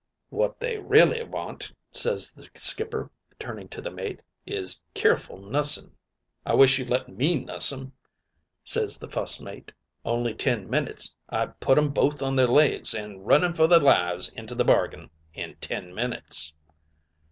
[0.29, 5.91] "'What they reely want,' ses the skipper, turning to the mate, 'is keerful nussing.'
[6.43, 7.93] "'I wish you'd let me nuss 'em,'
[8.63, 9.71] ses the fust mate,
[10.03, 14.29] 'only ten minutes I'd put 'em both on their legs, an' running for their lives
[14.29, 16.51] into the bargain, in ten minutes.'